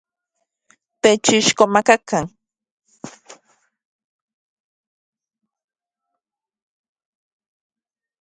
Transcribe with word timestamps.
Techixkomakakan. 1.01 2.25